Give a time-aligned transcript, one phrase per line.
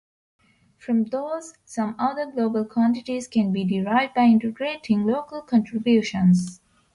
[0.79, 6.59] From those, some other global quantities can be derived by integrating local contributions.